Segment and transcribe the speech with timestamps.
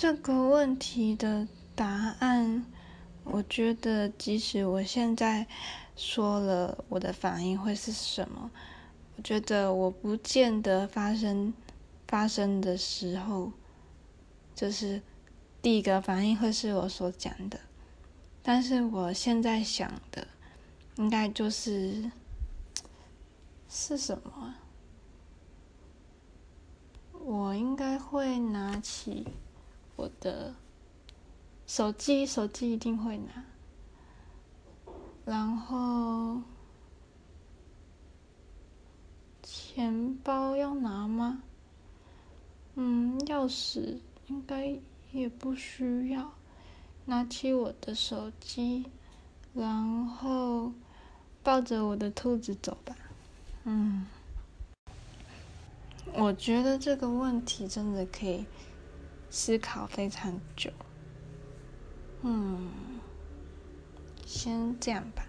[0.00, 1.86] 这个问题的答
[2.20, 2.64] 案，
[3.22, 5.46] 我觉得即使我现在
[5.94, 8.50] 说了我的反应会是什么，
[9.18, 11.52] 我觉得我不见得发生
[12.08, 13.52] 发生的时候，
[14.54, 15.02] 就是
[15.60, 17.60] 第一个反应会是我所讲的。
[18.42, 20.26] 但是我现在想的，
[20.96, 22.10] 应该就是
[23.68, 24.54] 是什么？
[27.22, 29.26] 我应该会拿起。
[30.00, 30.54] 我的
[31.66, 33.44] 手机，手机一定会拿。
[35.26, 36.40] 然后
[39.42, 41.42] 钱包要拿吗？
[42.76, 44.74] 嗯，钥匙应该
[45.12, 46.32] 也不需要。
[47.04, 48.86] 拿起我的手机，
[49.52, 50.72] 然后
[51.42, 52.96] 抱着我的兔子走吧。
[53.64, 54.06] 嗯，
[56.14, 58.46] 我觉得这个问题真的可以。
[59.30, 60.70] 思考非常久，
[62.22, 62.68] 嗯，
[64.26, 65.24] 先这样吧。